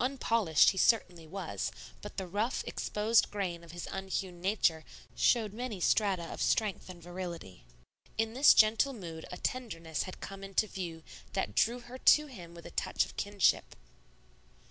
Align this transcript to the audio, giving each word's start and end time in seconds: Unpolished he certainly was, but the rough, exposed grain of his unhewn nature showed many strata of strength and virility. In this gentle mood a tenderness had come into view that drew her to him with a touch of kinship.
Unpolished 0.00 0.70
he 0.70 0.78
certainly 0.78 1.26
was, 1.26 1.70
but 2.00 2.16
the 2.16 2.26
rough, 2.26 2.64
exposed 2.66 3.30
grain 3.30 3.62
of 3.62 3.72
his 3.72 3.86
unhewn 3.92 4.40
nature 4.40 4.86
showed 5.14 5.52
many 5.52 5.80
strata 5.82 6.32
of 6.32 6.40
strength 6.40 6.88
and 6.88 7.02
virility. 7.02 7.66
In 8.16 8.32
this 8.32 8.54
gentle 8.54 8.94
mood 8.94 9.26
a 9.30 9.36
tenderness 9.36 10.04
had 10.04 10.18
come 10.22 10.42
into 10.42 10.66
view 10.66 11.02
that 11.34 11.54
drew 11.54 11.80
her 11.80 11.98
to 11.98 12.24
him 12.24 12.54
with 12.54 12.64
a 12.64 12.70
touch 12.70 13.04
of 13.04 13.18
kinship. 13.18 13.76